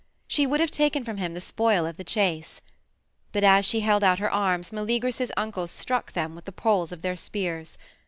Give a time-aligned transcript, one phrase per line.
[0.27, 2.59] She would have taken from him the spoil of the chase.
[3.33, 7.03] But as she held out her arms Meleagrus's uncles struck them with the poles of
[7.03, 7.77] their spears.